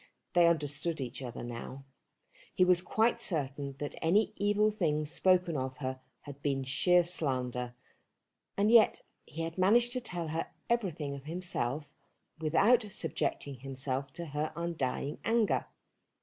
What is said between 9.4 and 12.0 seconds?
had managed to tell her everything of himself